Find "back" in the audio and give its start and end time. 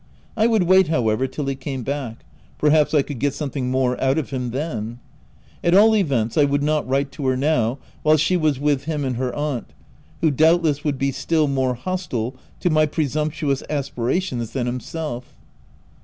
1.83-2.25